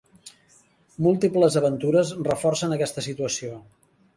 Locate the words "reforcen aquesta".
2.31-3.05